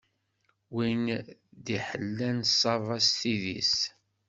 [0.73, 1.03] Win
[1.65, 3.75] d-iḥellan ṣṣaba s tidi-s.